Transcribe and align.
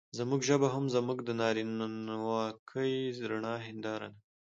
زموږ 0.17 0.41
ژبه 0.49 0.67
هم 0.75 0.85
زموږ 0.95 1.17
د 1.23 1.29
نارينواکۍ 1.41 2.95
رڼه 3.29 3.53
هېنداره 3.65 4.07
ده. 4.13 4.19